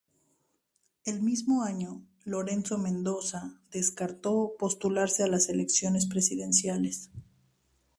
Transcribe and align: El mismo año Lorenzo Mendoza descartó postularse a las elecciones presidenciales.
El 1.05 1.21
mismo 1.21 1.61
año 1.61 2.01
Lorenzo 2.25 2.79
Mendoza 2.79 3.61
descartó 3.71 4.53
postularse 4.57 5.21
a 5.21 5.27
las 5.27 5.47
elecciones 5.47 6.07
presidenciales. 6.07 7.11